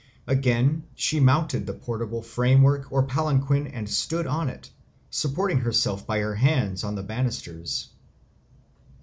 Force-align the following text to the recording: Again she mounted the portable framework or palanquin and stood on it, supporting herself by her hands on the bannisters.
Again 0.25 0.85
she 0.95 1.19
mounted 1.19 1.67
the 1.67 1.75
portable 1.75 2.23
framework 2.23 2.91
or 2.91 3.03
palanquin 3.03 3.67
and 3.67 3.87
stood 3.87 4.25
on 4.25 4.49
it, 4.49 4.71
supporting 5.11 5.59
herself 5.59 6.07
by 6.07 6.17
her 6.21 6.33
hands 6.33 6.83
on 6.83 6.95
the 6.95 7.03
bannisters. 7.03 7.89